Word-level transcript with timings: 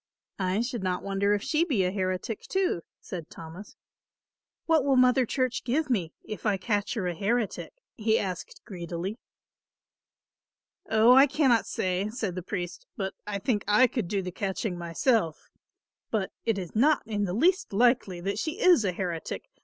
"I 0.39 0.61
should 0.61 0.81
not 0.81 1.03
wonder 1.03 1.35
if 1.35 1.43
she 1.43 1.63
be 1.63 1.83
a 1.83 1.91
heretic, 1.91 2.41
too," 2.49 2.81
said 2.99 3.29
Thomas. 3.29 3.75
"What 4.65 4.83
will 4.83 4.95
Mother 4.95 5.27
Church 5.27 5.63
give 5.63 5.91
me, 5.91 6.11
if 6.23 6.43
I 6.43 6.57
catch 6.57 6.95
her 6.95 7.05
a 7.05 7.13
heretic?" 7.13 7.73
he 7.97 8.17
asked 8.17 8.63
greedily. 8.65 9.19
"Oh, 10.89 11.13
I 11.13 11.27
cannot 11.27 11.67
say," 11.67 12.09
said 12.09 12.33
the 12.33 12.41
priest, 12.41 12.87
"but 12.97 13.13
I 13.27 13.37
think 13.37 13.63
I 13.67 13.85
could 13.85 14.07
do 14.07 14.23
the 14.23 14.31
catching 14.31 14.75
myself; 14.75 15.51
but 16.09 16.31
it 16.45 16.57
is 16.57 16.75
not 16.75 17.03
in 17.05 17.25
the 17.25 17.33
least 17.35 17.71
likely 17.71 18.19
that 18.21 18.39
she 18.39 18.59
is 18.59 18.83
a 18.83 18.93
heretic. 18.93 19.45